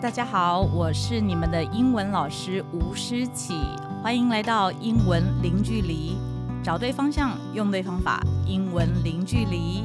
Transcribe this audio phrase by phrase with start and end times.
[0.00, 6.16] 大家好，我是你们的英文老师吴诗綺，欢迎来到英文零距离，
[6.62, 9.82] 找对方向，用对方法，英文零距离。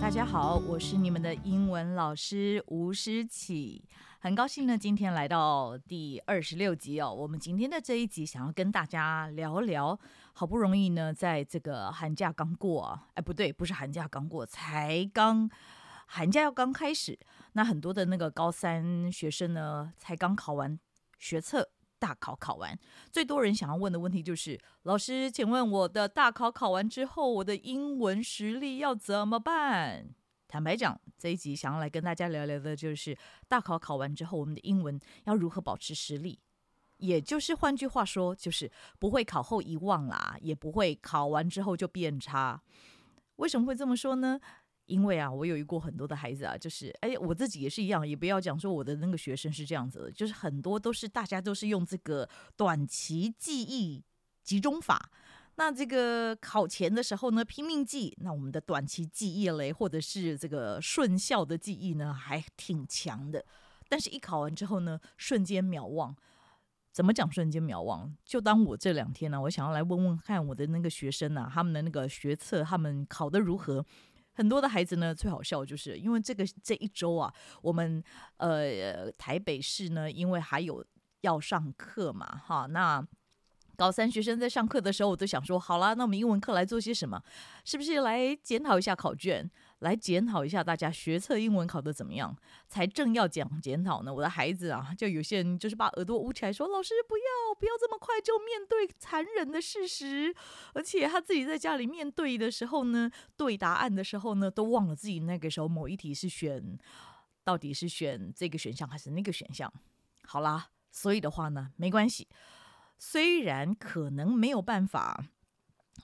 [0.00, 3.80] 大家好，我是你们的英文老师吴诗綺，
[4.20, 7.12] 很高兴呢，今天来到第二十六集哦。
[7.12, 9.98] 我们今天的这一集想要跟大家聊聊。
[10.34, 15.50] 好不容易呢，在这个寒假刚过啊，哎，不对，不是寒假刚过，才刚
[16.06, 17.18] 寒假要刚开始。
[17.52, 20.78] 那很多的那个高三学生呢，才刚考完
[21.18, 22.78] 学测大考，考完，
[23.10, 30.14] 最多人想要问的问题就是：老师，请问我的大考考完之后，我的英文实力要怎么办？
[30.48, 33.16] 坦白讲，这一集想要来跟大家聊聊的就是
[33.48, 36.40] 大考考完之后，我们的英文要如何保持实力。
[37.02, 38.70] 也就是换句话说，就是
[39.00, 42.62] 不会考后遗忘啦，也不会考完之后就变差。
[43.36, 44.38] 为什么会这么说呢？
[44.86, 54.04] 因为啊，我有遇过很多的孩子啊，就是哎，我自己也是一样，也不要讲说我的那个学生是这样子的，就是很多都是大家都是用这个短期记忆
[54.44, 55.10] 集中法。
[55.56, 63.44] 那这个考前的时候呢，拼命记，那我们的短期记忆嘞，或者是这个顺效的记忆呢，还挺强的。
[63.88, 66.16] 但是，一考完之后呢，瞬间秒忘。
[66.92, 68.14] 怎么讲瞬间秒忘？
[68.22, 73.84] 就当我这两天呢、我想要来问问看我的那个学生啊，他们的那个学测，他们考得如何？
[74.34, 77.32] 很多的孩子呢，最好笑就是因为这个这一周啊，
[77.62, 78.02] 我们
[78.36, 80.84] 呃台北市呢，因为还有
[81.22, 83.06] 要上课嘛，哈，那
[83.76, 87.22] 高三学生在上课的时候，我都想说，好啦，那我们英文课来做些什么？
[87.64, 89.50] 是不是来检讨一下考卷？
[89.82, 92.36] 来检讨一下大家学测英文考得怎么样？
[92.68, 100.32] 才正要讲检讨呢，我的孩子啊，就有些人就是把耳朵捂起来说：“老师不要，不要这么快就面对残忍的事实。”
[100.72, 106.78] 而且他自己在家里面对的时候呢，对答案的时候呢，都忘了自己那个时候某一题是选，
[107.42, 109.72] 到底是选这个选项还是那个选项。
[110.24, 112.28] 好啦，所以的话呢，没关系，
[112.98, 115.24] 虽然可能没有办法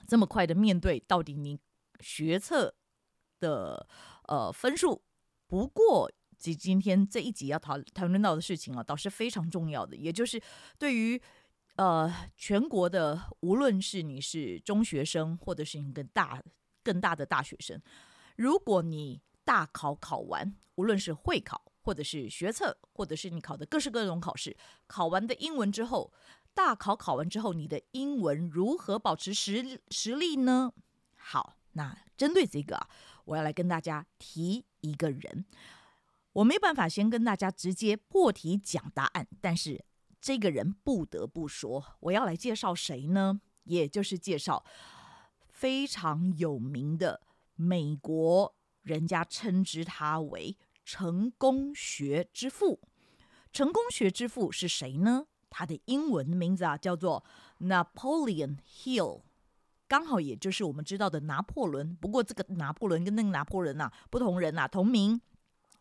[0.05, 1.57] 这么快的面对到底你
[2.01, 2.75] 学测。
[3.39, 3.87] 的
[4.27, 5.01] 呃分数，
[5.47, 10.41] 不过今今天这一集要讨讨论到的事情啊，倒是非常重要的，也就是
[10.77, 11.21] 对于
[11.75, 16.41] 呃全国的，无论是你是中学生，或者是你更大
[16.83, 17.81] 更大的大学生，
[18.37, 24.55] 如果你大考考完，无论是会考，或者是学测，或者是你考的各式各种考试，
[24.87, 26.13] 考完的英文之后，
[26.53, 30.71] 大考考完之后，你的英文如何保持实实力呢？
[31.17, 32.87] 好，那针对这个啊。
[33.25, 35.45] 我要来跟大家提一个人，
[36.33, 39.83] 我没办法先跟大家直接破题讲答案，但是
[40.21, 43.41] 这个人不得不说，我要来介绍谁呢？
[43.63, 44.65] 也就是介绍
[45.47, 47.21] 非常有名的
[47.55, 52.81] 美国，人家称之他为成功学之父。
[53.51, 55.25] 成功学之父是谁呢？
[55.49, 57.23] 他的英文名字啊叫做
[57.59, 59.21] Napoleon Hill。
[59.89, 65.19] 刚好也就是我们知道的拿破仑，不过这个拿破仑跟那个拿破仑啊不同人啊，同名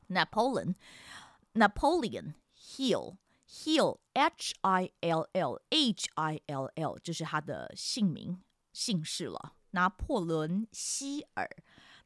[0.08, 8.42] ，Napoleon，Napoleon Hill，Hill，H I L L，H I L L，这是他的姓名
[8.72, 11.50] 姓氏了，拿破仑希尔。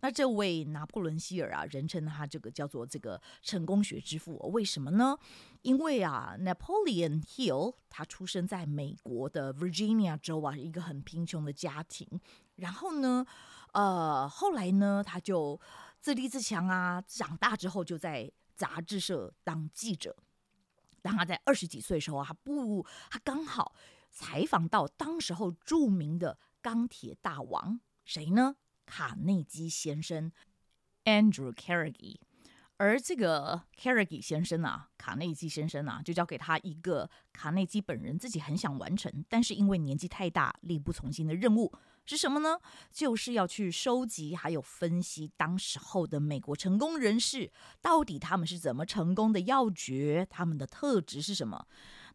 [0.02, 5.16] 那这位拿破仑希尔啊，人称他这个叫做这个成功学之父，为什么呢？
[5.62, 12.20] 因为啊，Napoleon Hill 他出生在美国的 Virginia 州啊，一个很贫穷的家庭。
[12.56, 13.24] 然后呢，
[13.74, 15.60] 呃，后来呢，他就
[16.00, 20.16] 自立自强啊，长大之后就在杂志社当记者。
[21.00, 23.72] 当他在二十几岁的时候啊，他不，他刚好
[24.10, 28.56] 采访到当时候著名的钢铁大王，谁呢？
[28.94, 30.30] 卡内基先生
[31.06, 32.18] ，Andrew Carnegie，
[32.76, 41.72] 而这个 Carnegie 先生啊，卡内基先生啊，就交给他一个卡内基本人自己很想完成，但是因为年纪太大，力不从心的任务
[42.04, 42.58] 是什么呢？
[42.90, 47.50] 就是要去收集还有分析当时候的美国成功人士，
[47.80, 51.66] 到底他们是怎么成功的要诀，他们的特质是什么？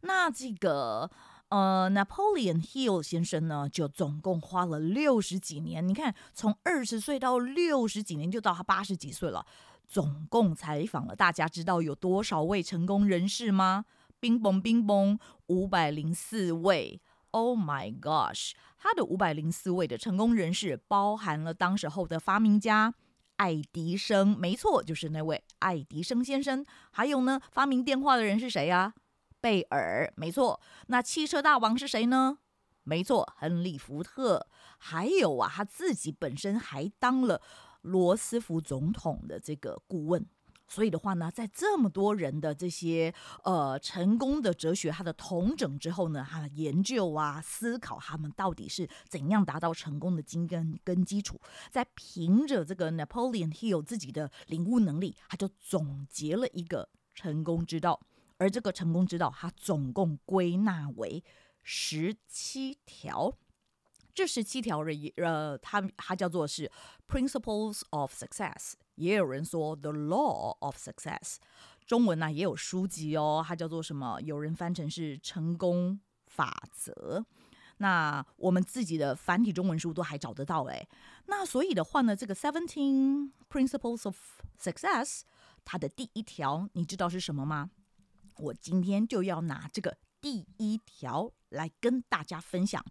[0.01, 1.09] 那这个。
[1.49, 5.87] 呃，Napoleon Hill 先生呢，就总共花了六十几年。
[5.87, 9.45] 你看，从二十岁到六十几年，就到他八十几岁了，
[9.87, 13.85] 总共采访了大家知道有多少位成功人士吗？
[14.19, 17.01] 冰崩冰崩，五百零四位。
[17.31, 18.51] Oh my gosh！
[18.77, 22.93] 他的五百零四位的成功人士，包含了当时候的发明家
[23.35, 26.65] 爱迪生，没错，就是那位爱迪生先生。
[26.91, 28.93] 还有呢，发明电话的人是谁呀？
[29.47, 30.59] 贝尔，没错。
[30.87, 32.39] 那汽车大王是谁呢？
[32.83, 34.45] 没错，亨利·福特。
[34.77, 37.41] 还有啊，他自己本身还当了
[37.83, 40.25] 罗斯福总统的这个顾问。
[40.67, 43.13] 所以的话呢，在这么多人的这些
[43.45, 51.39] 呃成功的哲学，他的统整之后呢，他的研究啊、思考，他们到底是怎样达到成功的根跟跟基础，
[51.71, 58.01] 在凭着这个 Napoleon Hill 自己的领悟能力，他就总结了一个成功之道。
[58.37, 61.23] 而这个成功之道，它总共归纳为
[61.63, 63.33] 十七条。
[64.13, 66.71] 这十七条的呃，它它叫做是
[67.07, 68.73] Principles of Success。
[68.95, 71.35] 也有人说 The Law of Success，
[71.85, 74.19] 中文呢、也有书籍哦，它叫做什么？
[74.21, 77.25] 有人翻成是成功法则。
[77.77, 80.87] 那我们自己的繁体中文书都还找得到诶。
[81.27, 84.17] 那所以的话呢，这个 Seventeen Principles of
[84.59, 85.21] Success，
[85.63, 87.69] 它的第一条你知道是什么吗？
[88.39, 92.83] 我今天就要拿这个第一条来跟大家分享，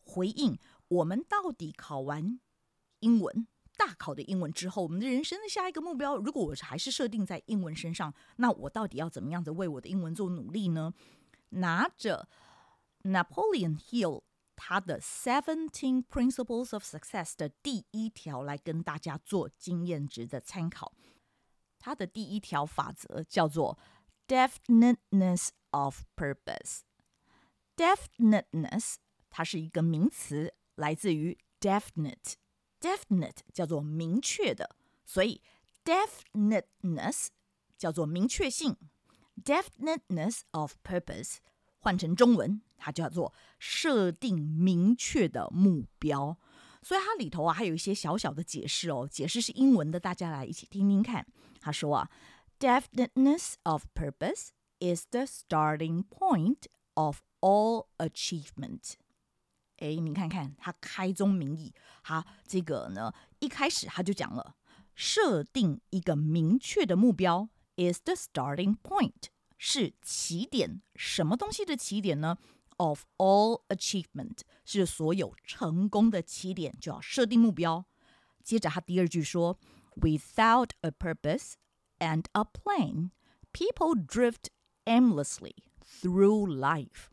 [0.00, 0.58] 回应
[0.88, 2.40] 我们到底考完
[3.00, 3.46] 英文。
[3.76, 10.92] 大考的英文之后，我们的人生的下一个目标，如果我还是设定在英文身上，那我到底要怎么样子为我的英文做努力呢？
[11.50, 12.28] 拿着
[13.04, 14.22] Napoleon Hill
[14.56, 20.92] 他的 Seventeen Principles of Success 的第一条来跟大家做经验值的参考。
[21.78, 23.78] 他的第一条法则叫做
[24.28, 26.80] Definiteness of Purpose。
[27.76, 28.96] Definiteness
[29.30, 32.34] 它是一个名词，来自于 definite。
[32.78, 34.76] Definite 叫做明确的，
[35.06, 35.40] 所以
[35.82, 37.28] definiteness
[37.78, 38.76] 叫做明确性。
[39.42, 41.36] Definiteness of purpose
[41.78, 46.36] 换成中文，它叫做设定明确的目标。
[46.82, 51.26] 所以它里头啊还有一些小小的解释哦，解释是英文的，大家来一起听听看。
[51.60, 52.10] 他说啊
[52.59, 54.49] ，Definiteness of purpose
[54.79, 58.93] is the starting point of all achievement。
[59.77, 64.55] 哎，你看看他开宗明义，他这个呢，一开始他就讲了，
[64.95, 69.25] 设定一个明确的目标 is the starting point，
[69.57, 72.37] 是起点，什么东西的起点呢？
[72.77, 77.85] Of all achievement，是所有成功的起点，就要设定目标。
[78.43, 79.59] 接着他第二句说，
[79.95, 81.53] Without a purpose
[81.99, 83.11] and a plan,
[83.51, 84.49] people drift
[84.85, 87.07] aimlessly through life。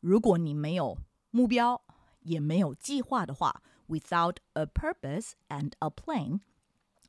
[0.00, 0.98] 如果你没有
[1.30, 1.82] 目标
[2.20, 6.40] 也没有计划的话，without a purpose and a plan，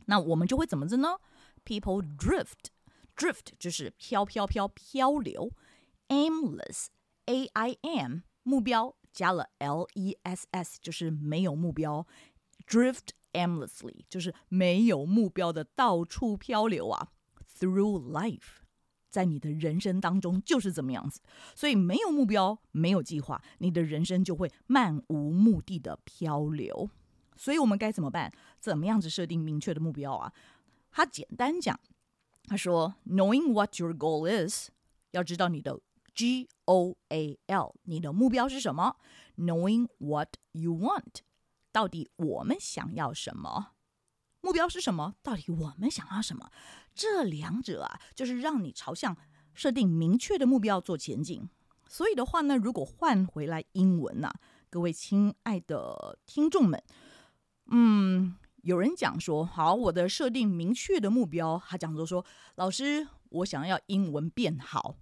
[0.06, 1.20] 那我们就会怎么着呢？
[1.66, 5.52] People drift，drift 就是飘飘飘漂流，
[6.08, 12.08] aimless，a i m 目标加了 l e s s 就是没有目标，
[12.66, 17.09] drift aimlessly 就是没有目标的到处漂流啊
[17.59, 18.61] ，through life。
[19.09, 21.21] 在你的人生当中就是这么样子，
[21.55, 26.89] 所以没有目标，没有计划，你的人生就会漫无目的的漂流。
[27.37, 28.33] 所以我们该怎么办？
[28.59, 30.33] 怎么样子设定明确的目标啊？
[30.91, 31.79] 他简单讲，
[32.47, 34.71] 他说，Knowing what your goal is，
[35.11, 35.79] 要知道你的
[36.15, 38.97] G O A L，你的目标是什么
[39.37, 41.21] ？Knowing what you want，
[41.73, 43.73] 到底我们想要什么？
[44.41, 45.15] 目标是什么？
[45.23, 46.51] 到底我们想要什么？
[46.95, 49.17] 这两者啊，就是让你朝向
[49.55, 51.49] 设定明确的目标做前进。
[51.89, 56.83] 所以的话呢，如果换回来英文呐、啊，各位亲爱的听众们，
[57.67, 62.25] 嗯，有人讲说，好，我的设定明确的目标，他讲说说，
[62.57, 64.97] 老师，我想要英文变好。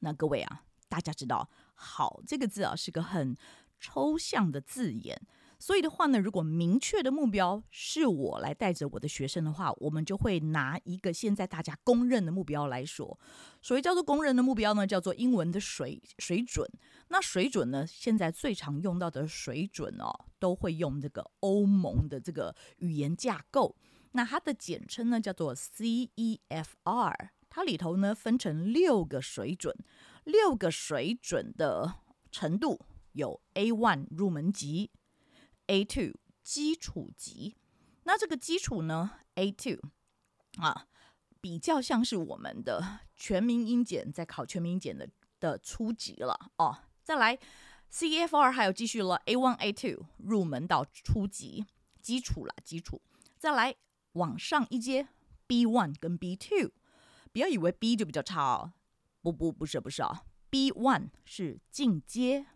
[0.00, 3.36] 那各位啊，大家知道“好”这个字啊，是个很
[3.78, 5.26] 抽象的字眼。
[5.64, 13.18] 所以的话呢，如果明确的目标是我来带着我的学生的话，我们就会拿一个现在大家公认的目标来说。
[13.62, 16.70] 所谓叫做公认的目标呢，叫做英文的水水准。
[17.08, 23.74] 那水准呢，现在最常用到的水准哦，都会用这个欧盟的这个语言架构。
[24.12, 27.14] 那它的简称呢，叫做 CEFR。
[27.48, 29.74] 它里头呢，分成六个水准，
[30.24, 31.94] 六个水准的
[32.30, 32.78] 程度
[33.12, 34.90] 有 A1 入门级。
[35.66, 37.56] A two 基础级，
[38.02, 39.78] 那这个基础呢？A two
[40.58, 40.86] 啊，
[41.40, 45.08] 比较像是我们的全民英检在考全民英检的
[45.40, 46.80] 的初级了哦。
[47.02, 47.38] 再来
[47.90, 51.64] ，CEFR 还有继续了，A one A two 入门到初级
[52.00, 53.00] 基础了，基础。
[53.38, 53.74] 再来
[54.12, 55.08] 往上一阶
[55.46, 56.72] ，B one 跟 B two，
[57.32, 58.72] 不要以为 B 就比较差哦，
[59.22, 62.46] 不不不是不是啊，B one 是进阶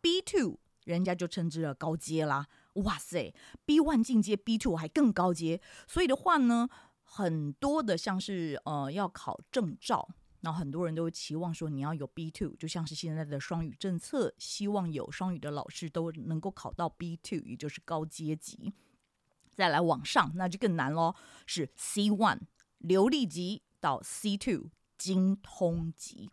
[0.00, 0.58] ，B two。
[0.92, 6.68] 人家就称之了高阶啦，哇塞，B one 进阶，B two 还更高阶，所以的话呢，
[7.02, 10.08] 很多的像是呃要考证照，
[10.40, 18.72] 那很多人都期望说你要有 B two，就像是现在的双语政策，希望有双语的老师都能够考到 B two，也就是高阶级。
[19.54, 21.14] 再来往上，那就更难喽，
[21.44, 22.40] 是 C one
[22.78, 26.30] 流利级到 C two 精通级。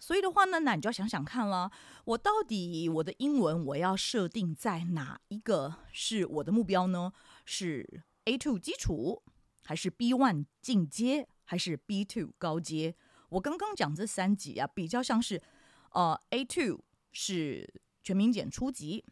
[0.00, 1.70] 所以的话呢，那你就要想想看了，
[2.04, 7.12] 我到底我的英文我要设定在哪一个是我的目标呢？
[7.44, 9.22] 是 A two 基础，
[9.64, 12.94] 还是 B one 进阶，还是 B two 高阶？
[13.30, 15.42] 我刚刚讲这三级啊，比较像是，
[15.90, 19.04] 呃，A two 是全民英检初级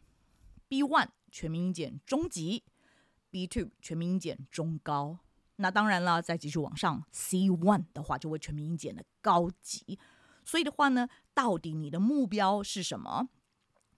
[0.67, 2.63] ，B one 全民英检中级
[3.29, 5.19] ，B two 全民英检中高。
[5.57, 9.99] 那当然了，再继续往上，C one 的话就会全民英检的高级。
[10.47, 13.27] 所以的话呢，到底你的目标是什么？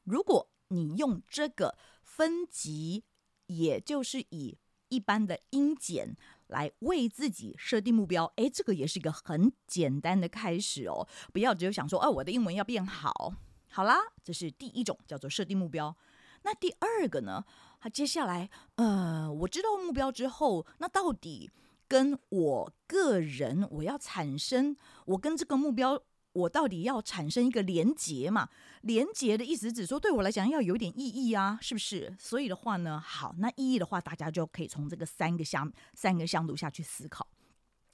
[0.04, 3.04] 如果你用这个分级，
[3.46, 11.08] 也就是以一般的音检来为自己设定目标，诶，这个也是一个很简单的开始哦。
[11.32, 13.32] 不要只有想说，哦，我的英文要变好。
[13.70, 15.96] 好啦，这是第一种叫做设定目标。
[16.42, 17.46] 那第二个呢？
[17.80, 21.52] 它接下来，呃，我知道目标之后，那到底
[21.88, 24.76] 跟我个人我要产生，
[25.06, 26.02] 我跟这个目标。
[26.32, 28.50] 我到底要产生一个连结嘛？
[28.82, 32.16] 连结的意思只说对我来讲要有点意义啊，是不是？
[32.20, 37.28] 所以的话呢，好，那意义的话，大家就可以从这个三个项三个向度下去思考，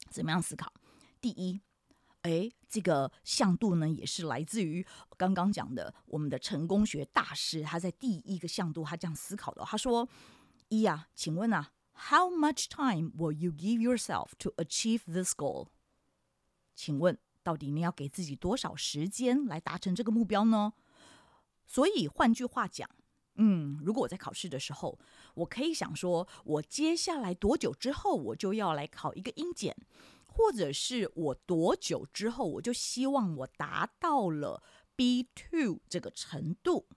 [0.10, 0.72] 怎么样思考？
[1.22, 1.62] 第一，
[2.24, 4.86] 哎，这个向度呢，也是来自于
[5.18, 10.08] 刚刚讲的我们的成功学大师，他在第一个向度他这样思考的，他说：
[10.68, 11.72] 一呀，请问啊
[12.10, 15.70] ，How much time will you give yourself to achieve this goal？
[16.76, 17.18] 请问。
[17.46, 20.74] 到底你要给自己多少时间来达成这个目标呢？
[21.68, 22.90] 所以换句话讲，
[23.36, 24.98] 嗯，如果我在考试的时候，
[25.36, 29.78] 我可以想说，我接下来多久之后我就要来考一个英检，
[30.26, 34.64] 或者是我多久之后我就希望我达到了
[34.96, 36.88] B Two 这个程度。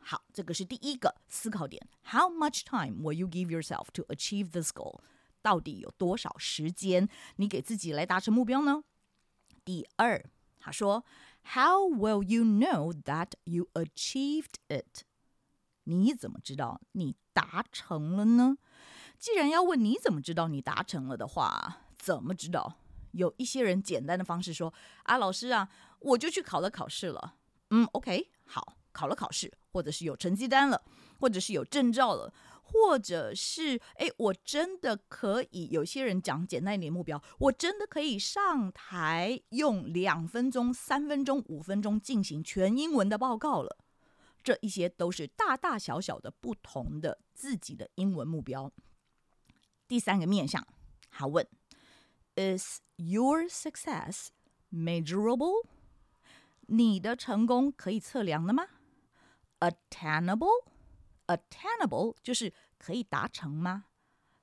[0.00, 1.88] 好，这个是第一个思考点。
[2.04, 5.00] How much time will you give yourself to achieve this goal？
[5.42, 8.84] 到底有多少时间你给自己来达成目标呢？
[9.64, 10.24] 第二，
[10.58, 11.04] 他说
[11.54, 15.02] ：“How will you know that you achieved it？”
[15.84, 18.58] 你怎么知道你达成了呢？
[19.18, 22.76] 既然要问你怎么知道你达成了的话，怎么知道？
[23.12, 25.68] 有一些人简单的方式说：“啊，老师啊，
[26.00, 27.36] 我就去考了考试了。”
[27.70, 30.82] 嗯，OK，好，考了考试，或者是有成绩单了，
[31.18, 32.32] 或者是有证照了。
[32.64, 35.68] 或者是哎，我真的可以。
[35.70, 43.76] 有些人讲简单一点目标，我真的可以上台用两分钟、三分钟、五分钟进行全英文的报告了。
[44.42, 48.72] 这一些都是大大小小的不同的自己的英文目标。
[49.86, 50.66] 第三个面向，
[51.08, 51.46] 好问
[52.34, 54.28] ：Is your success
[54.72, 55.66] measurable？
[56.66, 58.66] 你的成功可以测量的吗
[59.60, 60.73] ？Attainable？
[61.26, 63.84] Attainable 就是可以达成吗？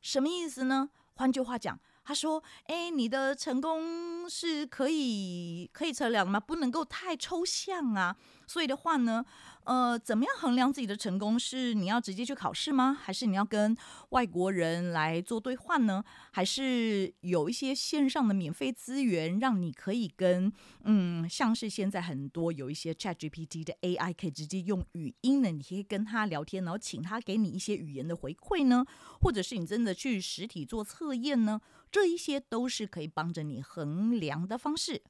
[0.02, 0.90] 什么意思呢？
[1.14, 6.40] 换句话讲，他说：“哎，你的成功是可以可以测量的吗？
[6.40, 8.18] 不能够太抽象啊。”
[8.51, 9.24] 所以的话呢。
[9.63, 11.39] 呃，怎么样衡量自己的成功？
[11.39, 12.98] 是你要直接去考试吗？
[13.00, 13.77] 还是你要跟
[14.10, 16.03] 外国人来做对话呢？
[16.31, 20.51] 还是有一些线上的免费资源，让你可以跟
[20.84, 28.84] 嗯，像是现在很多有一些 ChatGPT 的 AI 可以直接用语音的，你可以跟他聊天，然后请他给你一些语言的回馈呢？
[29.22, 31.62] 或者是你真的去实体做测验呢？
[31.91, 35.03] 这一些都是可以帮着你衡量的方式。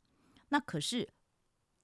[0.49, 1.07] 那可是。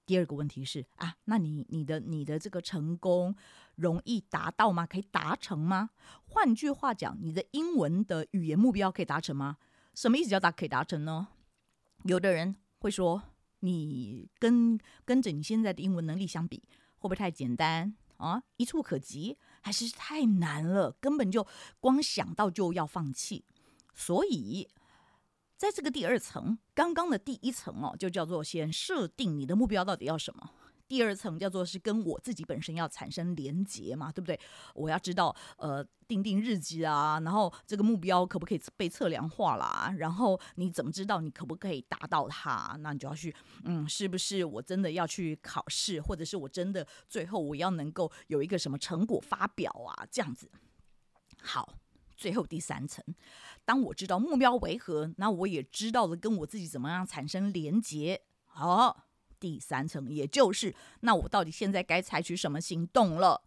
[0.07, 3.35] 第二个问题是啊，那你你的你的这个成功
[3.75, 4.85] 容易达到吗？
[4.85, 5.89] 可以达成吗？
[6.25, 9.57] 换句话讲，你的英文的语言目标可以达成吗？
[9.93, 11.27] 什么意思叫达可以达成呢？
[12.03, 13.21] 有的人会说，
[13.59, 16.63] 你跟跟着你现在的英文能力相比，
[16.99, 18.41] 会不会太简单啊？
[18.55, 20.93] 一触可及，还是太难了？
[21.01, 21.45] 根本就
[21.81, 23.43] 光想到就要放弃，
[23.93, 24.69] 所以。
[25.57, 30.51] 在这个第二层，刚刚的第一层哦，就叫做先设定你的目标到底要什么。
[30.87, 34.39] 第二层叫做是跟我自己本身要产生连结嘛，对不对？
[34.73, 39.93] 我要知道，呃，定定日记啊，然后这个目标可不可以被测量化啦？
[39.97, 42.77] 然后你怎么知道你可不可以达到它？
[42.79, 43.35] 那你就要去，
[43.65, 50.05] 嗯，是不是我真的要去考试，或者是我真的最后我要能够有一个什么成果发表啊？
[50.09, 50.49] 这样子，
[51.41, 51.73] 好。
[52.17, 53.05] 最后第三层，
[53.63, 58.23] 当我知道目标为何，那我也知道了跟我自己怎么样产生连结。
[58.45, 59.05] 好，
[59.39, 63.43] 第三层，也就是那我到底现在该采取什么行动了？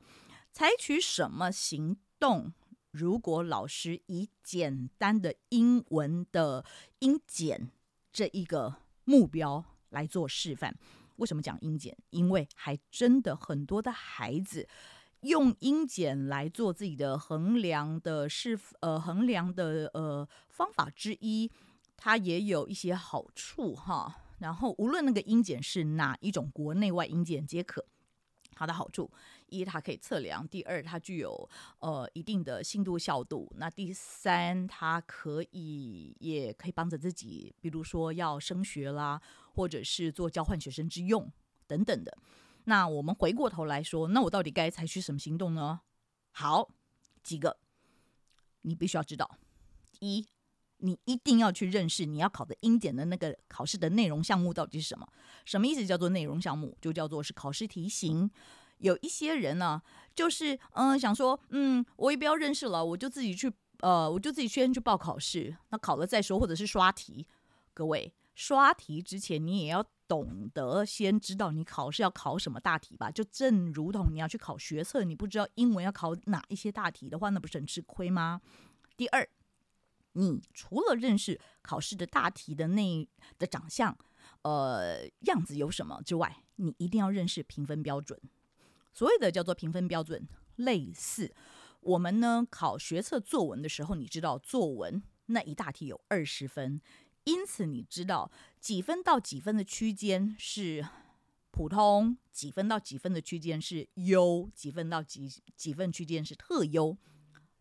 [0.53, 2.53] 采取什么行动？
[2.93, 6.65] 如果老师以简单的英文的
[7.01, 7.71] 英简
[8.13, 10.77] 这一个目标来做示范，
[11.17, 11.97] 为什么讲英简？
[12.11, 14.69] 因为还真的很多的孩子。
[15.23, 21.51] 用英检来做自己的衡量的是呃衡量的呃方法之一，
[21.97, 24.17] 它也有一些好处哈。
[24.39, 27.85] 然后无论那个英检是哪一种国内外英检皆可。
[28.53, 29.11] 它的好处，
[29.47, 31.49] 一它可以测量；第二它具有
[31.79, 39.19] 呃一定的信度效度；那第三它可以也可以帮着自己，比如说要升学啦，
[39.55, 41.33] 或者是做交换学生之用
[41.67, 42.19] 等等的。
[42.65, 45.81] 那我们回过头来说，那我到底该采取什么行动呢？
[46.33, 46.71] 好，
[47.23, 47.59] 几个
[48.63, 49.39] 你必须要知道：
[50.01, 50.27] 一，
[50.79, 55.07] 你一定要去认识你要考的英检的那个考试的内容项目到底是什么？
[55.45, 55.87] 什么意思？
[55.87, 58.31] 叫做内容项目，就叫做是考试题型。
[58.79, 59.83] 有一些人呢，
[60.15, 67.27] 就是嗯、想说，嗯，我也不要认识了，我就自己去，呃，我就自己先去报考试，那考了再说，或者是刷题。
[67.75, 73.13] 各位，刷题之前你也要懂得先知道你考试要考什么大题吧？
[73.13, 78.41] 就正如同你要去考学测，你不知道英文要考哪一些大题的话，那不是很吃亏吗？
[78.97, 79.29] 第二。
[80.15, 83.97] 你除了认识考试的大题的那的长相，
[84.43, 88.21] 呃，样子有什么之外，你一定要认识评分标准。
[88.93, 90.27] 所谓的叫做评分标准，
[90.57, 91.33] 类似
[91.79, 96.81] 我们呢考学测作文的时候，你知道作文那一大题有二十分，
[97.31, 100.85] 因此你知道几分到几分的区间是
[101.53, 106.97] 普通，几分到几分的区间是优，几分到几几分区间是特优，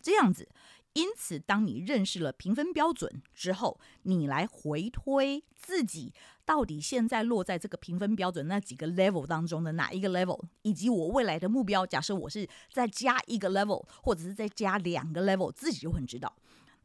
[0.02, 0.50] 这样子。
[0.94, 6.12] 因此，当你认识了评分标准之后，你来回推自己
[6.44, 11.86] 到底现在落在这个评分标准那几个 level 当中的哪一个 level，以及我未来的目标。
[11.86, 16.36] 假设我是再加一个 level，或者是再加两个 level，自己就很知道。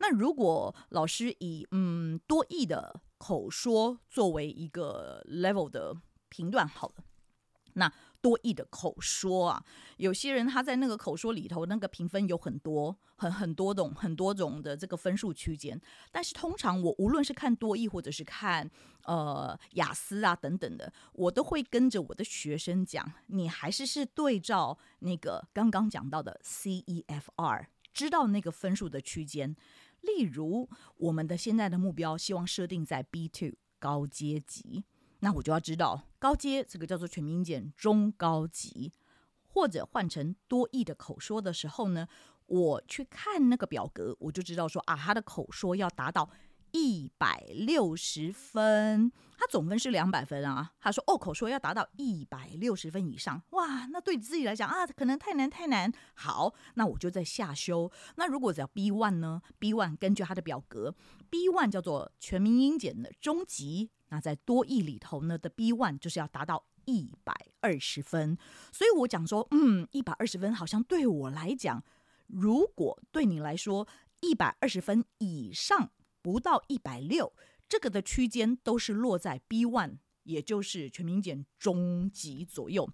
[0.04, 5.96] 那如果老师以嗯多义的口说作为一个 level 的
[6.28, 7.04] 评断，好了，
[7.74, 7.90] 那。
[8.24, 9.62] 多义的口说啊，
[9.98, 15.78] 有些人他在那个口说里头，那个评分有很多，很很多种，很多种的这个分数区间。
[16.10, 18.70] 但是通常我无论是看多义或者是看
[19.02, 29.54] 呃雅思啊等等的，我都会跟着我的学生讲，你还是是对照那个刚刚讲到的 CEFR，知道那个分数的区间。
[30.06, 34.84] 例如我们的现在的目标，希望设定在 B two 高阶级。
[35.20, 38.92] 那我就要知道高阶这个叫做全民英检中高级，
[39.46, 42.06] 或者换成多义的口说的时候呢，
[42.46, 46.28] 我去看那个表格，我就知道说啊，他的口说要达到
[46.74, 50.72] 一百六十分，他总分是两百分啊。
[50.80, 55.92] 他说哦，口说要达到一百六十分以上，哇，那对自己来讲啊，可能太难太难。
[56.14, 57.92] 好，那我就在下修。
[58.16, 60.96] 那如果只要 B one 呢？B one 根据他的表格
[61.30, 63.92] ，B one 叫做全民英检的中级。
[64.08, 68.36] 那在多益里头呢的 B one 就是要达到一百二十分，
[68.72, 71.84] 所以我讲说，嗯，一百二十分好像对我来讲，
[72.26, 73.86] 如果对你来说
[74.18, 75.90] 一百二十分以上
[76.24, 77.34] 不到一百六，
[77.68, 82.88] 这个的区间都是落在 B one，也就是全民英检中级左右。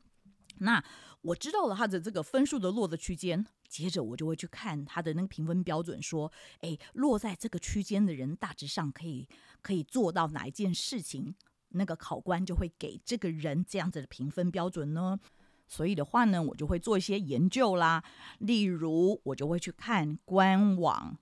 [0.58, 0.84] 那
[1.20, 9.28] 我知道了他的这个分数的落的区间，接着我就会去看他的那个评分标准，说，哎，落在这个区间的人大致上可以
[9.62, 11.36] 可以做到哪一件事情，
[11.68, 15.20] 那个考官就会给这个人这样子的评分标准呢。
[15.68, 18.02] 所以的话呢，我就会做一些研究啦，
[18.40, 21.16] 例如我就会去看官网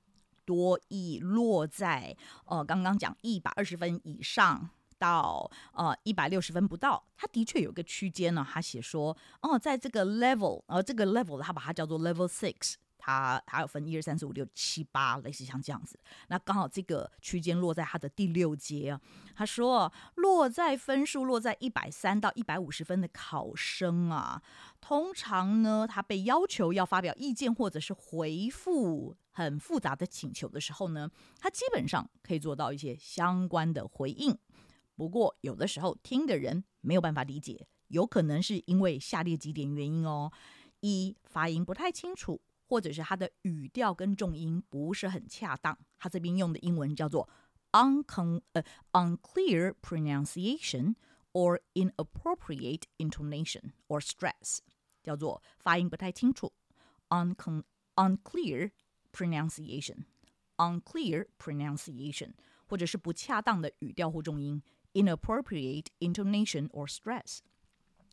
[0.48, 4.70] 多益落在呃刚刚讲一百二十分以上。
[5.00, 8.44] 到呃一百六十分不到，它的确有个区间呢。
[8.52, 12.74] 他写说，哦，在这个 level，呃，这个 level 他把它叫做 level six，
[13.08, 15.98] 它它有分一二三四五六七八，类似像这样子。
[16.28, 19.00] 那刚好这个区间落在它的第六阶啊。
[19.34, 24.42] 他说，落在分数落在一百三到一百五十分的考生啊，
[24.78, 34.36] 通常呢，他被要求要发表意见或者是回复很复杂的请求的时候呢，他基本上可以做到一些相关的回应。
[34.96, 40.30] 不过，有的时候听的人没有办法理解，有可能是因为下列几点原因哦：
[40.80, 45.76] 一、发音不太清楚，或者是他的语调跟重音不是很恰当。
[45.98, 47.28] 他这边用的英文叫做
[47.72, 50.94] uncon 呃 unclear pronunciation
[51.32, 54.58] or inappropriate intonation or stress，
[55.02, 56.52] 叫做发音不太清楚
[57.08, 57.64] ，uncon
[57.96, 58.70] unclear
[59.12, 62.32] pronunciation，unclear pronunciation，
[62.66, 64.62] 或者是不恰当的语调或重音。
[64.94, 67.40] Inappropriate intonation or stress。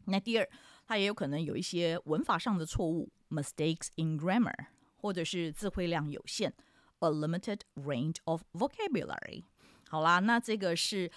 [0.06, 0.48] 那第二，
[0.88, 4.68] 它也有可能有一些文法上的错误，mistakes in grammar，
[4.98, 6.54] 或者是词汇量有限
[7.00, 9.44] ，a limited range of vocabulary。
[9.90, 11.12] 好啦，那这个是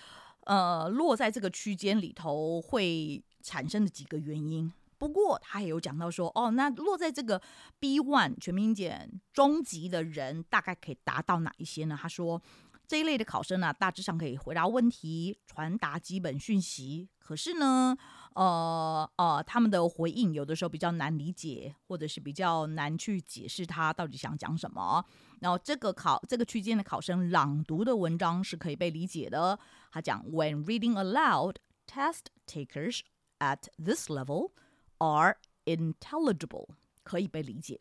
[0.44, 4.72] 呃落在这个区间里头会产生的几个原因。
[4.98, 7.40] 不过他也有讲到说，哦，那落在这个
[7.78, 11.96] B one 全民英检中级的人，大概可以达到哪一些呢？
[12.00, 12.42] 他说
[12.86, 17.08] 这一类的考生呢、大致上可以回答问题、传达基本讯息。
[17.20, 17.96] 可是呢，
[18.34, 18.77] 呃
[19.16, 25.04] 呃，他们的回应有的时候比较难理解，或者是比较难去解释他到底想讲什么。
[25.40, 29.58] 然后这个考这个区间的考生朗读的文章是可以被理解的。
[29.90, 33.00] 他讲，When reading aloud, test takers
[33.38, 34.52] at this level
[34.98, 36.68] are intelligible，
[37.02, 37.80] 可以被理解。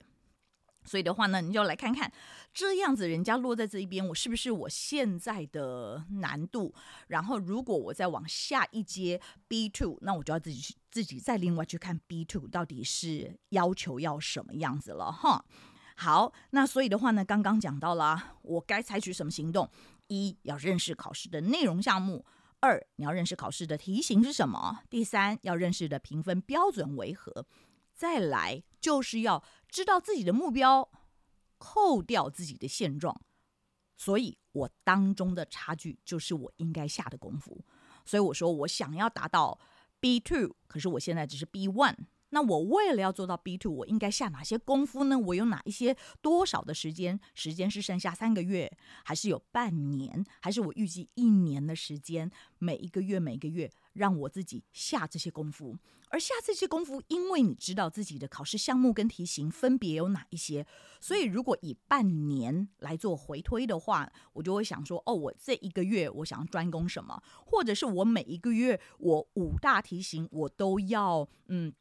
[0.88, 2.12] 所以的话呢，你就来看看
[2.54, 6.74] 这样子，人家落在这一边，我是不是我现在的难度？
[7.08, 15.44] 然后如果我再往下一阶 B two，那我就要自己去自己再另外去看 B two 到底是要求要什么样子了哈。
[15.98, 19.70] 好，那所以的话呢，刚刚讲到了，我该采取什么行动？
[20.08, 22.26] 一要认识考试的内容项目。
[22.60, 24.80] 二，你要认识考试的题型是什么？
[24.90, 27.46] 第三，要认识的评分标准为何？
[27.98, 30.88] 再来就是要知道自己的目标，
[31.58, 33.20] 扣掉自己的现状。
[33.98, 37.66] 所以，我当中的差距就是我应该下的功夫。
[38.06, 39.60] 所以我说，我想要达到
[40.00, 42.06] B two，可是我现在只是 B one。
[42.30, 45.18] 那我为了要做到 B two，我应该下哪些功夫呢？
[45.18, 47.20] 我有哪一些多少的时间？
[47.34, 52.30] 时间是剩下三个月，还是有半年，还是我预计一年的时间？
[52.60, 55.78] 每一个月，每一个月，让我自己下这些功夫。
[56.10, 60.66] 而下这些功夫，因为你知道自己的考试项目跟题型分别有哪一些，
[61.02, 67.22] 所以如果以半年来做回推的话，我就会想说：哦，我这一个月我想要专攻什么？
[67.46, 71.74] 或者是我每一个月我五大题型我都要嗯。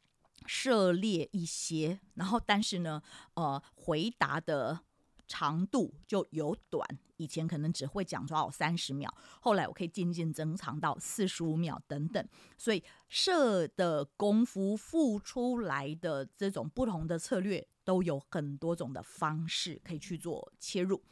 [0.47, 3.03] 涉猎一些，然后但是呢，
[3.35, 4.81] 呃，回答的
[5.27, 21.03] 长度就有短，以前可能只会讲到三十秒，后来我可以渐渐增长到四十五秒等等，所以设的功夫付出来的这种不同的策略，都有很多种的方式可以去做切入。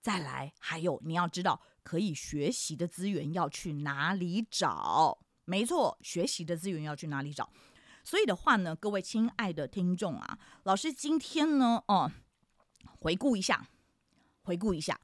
[0.00, 5.18] 再来，还有你要知道可以学习的资源要去哪里找？
[5.44, 7.50] 没错，学习的资源要去哪里找？
[8.08, 12.10] 所以的话呢，各位亲爱的听众啊，老师今天呢，哦，
[12.98, 13.68] 回顾一下，
[14.44, 14.98] 回顾一下，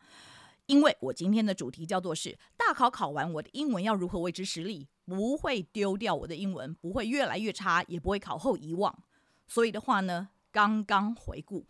[0.65, 8.99] 因为我今天的主题叫做是大考考完，我的英文要如何维持实力，不会丢掉我的英文，不会越来越差，也不会考后遗忘。
[9.47, 11.67] 所以的话呢，刚刚回顾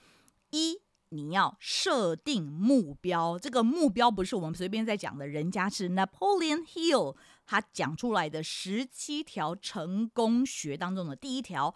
[0.50, 0.82] 一。
[1.14, 11.74] 你要设定目标，这个目标不是我们随便在讲的，人家是 Napoleon Hill 他讲出来的十七条成功学当中的第一条，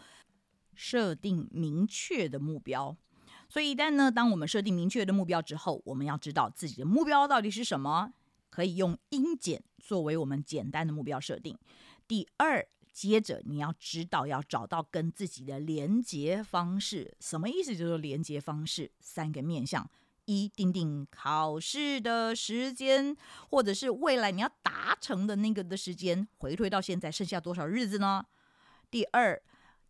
[0.74, 2.96] 设定明确的目标。
[3.48, 8.12] 所以一旦呢，当我们设定明确的目标之后，我们要知道自己的目标到底是什么，
[8.50, 11.56] 可以用英简作为我们简单的目标设定。
[12.06, 12.66] 第二。
[12.98, 17.76] 接着你要知道，要找到跟自己的连接方式，什么意思？
[17.76, 19.88] 就是连接方式三个面向：
[20.24, 23.16] 一，定定考试的时间，
[23.50, 28.26] 或者是未来你要达成的那个的时间，回推到现在剩下多少日子呢？
[28.90, 29.40] 第二，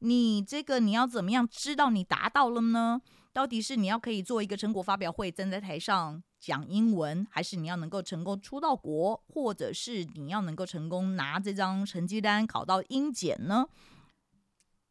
[0.00, 3.00] 你这个你要怎么样知道你达到了呢？
[3.32, 13.68] 到底是你要可以做一个成果发表会，站在台上讲英文，还是你要能够成功出到国，或者是你要能够成功拿这张成绩单考到英检呢？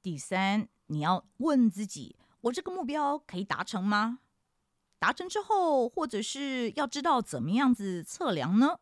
[0.02, 4.20] 第三，你要问自己：我这个目标可以达成吗？
[5.00, 8.80] 达成之后，或者是要知道怎么样子测量呢？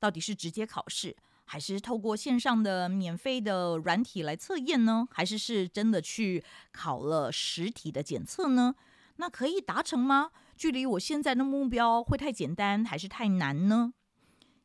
[0.00, 5.06] 到底是直接考试，还是透过线上的免费的软体来测验呢？
[5.12, 8.74] 还是是真的去考了实体的检测呢？
[9.16, 10.30] 那可以达成吗？
[10.56, 13.94] 距离我现在的目标会太简单还是太难呢？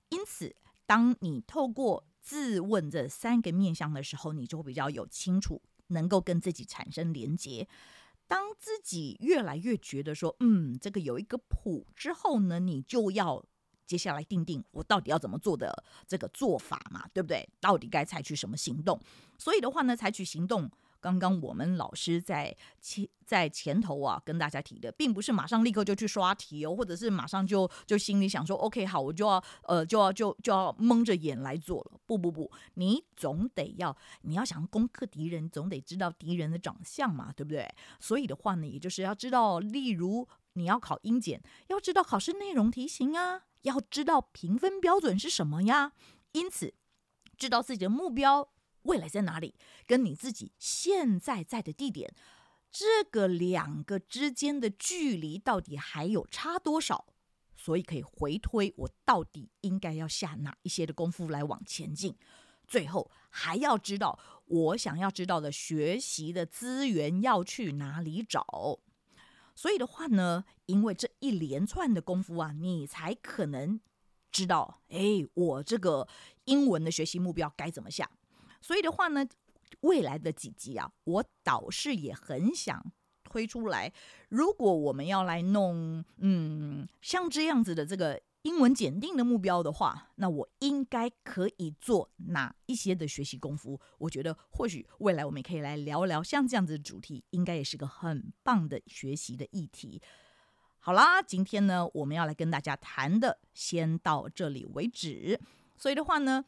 [0.10, 7.68] 因此，当你透过自问这三个面向的时候，你就会比较有清楚，能够跟自己产生连结。
[8.28, 13.44] 当自己越来越觉得说，嗯，这个有一个谱之后呢，你就要
[13.88, 17.48] 接下来定定我到底要怎么做的这个做法嘛，对不对？
[17.60, 19.00] 到底该采取什么行动？
[19.38, 20.70] 所以的话呢，采取行动。
[21.00, 32.00] 刚刚我们老师在前在前头啊，跟大家提的，并不是马上立刻就去刷题哦，或者是马上就就心里想说，OK，好，我就要呃就要就就要蒙着眼来做了。
[32.06, 37.70] 不不不，你总得要，你要想攻克敌人，总得知道敌人的长相嘛，对不对？
[38.00, 45.94] 所以的话呢，也就是要知道，例如你要考英检，要知道考试内容题型啊，要知道评分标准是什么呀。
[46.32, 46.74] 因此，
[47.38, 48.50] 知道自己的目标。
[48.84, 49.56] 未来在哪里？
[49.86, 52.14] 跟你自己现在在的地点，
[52.72, 57.06] 这个两个之间的距离到底还有差多少？
[57.56, 62.16] 所以可以回推，我到底应该要下哪一些的功夫来往前进？
[62.68, 68.80] 最后还要知道我想要知道的学习的资源要去哪里找。
[69.56, 73.82] 所以的话呢，因为这一连串的功夫啊，你才可能
[74.32, 76.08] 知道，哎，我这个
[76.46, 78.10] 英文的学习目标该怎么下。
[78.62, 79.28] 所以的话呢，
[79.82, 82.92] 未来的几集啊，我倒是也很想
[83.24, 83.92] 推出来。
[84.30, 88.22] 如果我们要来弄，嗯，像这样子的这个。
[88.44, 93.78] 英文检定的目标的话，那我应该可以做哪一些的学习功夫？
[93.98, 100.02] 我觉得或许未来我们也可以来聊聊像这样子的主题，应该也是个很棒的学习的议题。
[100.80, 105.38] 好啦，今天呢，我们要来跟大家谈的先到这里为止。
[105.76, 106.46] 所以的话呢，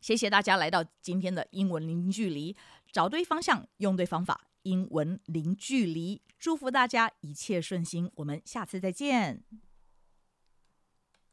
[0.00, 2.56] 谢谢大家来到今天的英文零距离，
[2.92, 6.22] 找对方向，用对方法，英文零距离。
[6.38, 9.42] 祝福大家一切顺心，我们下次再见。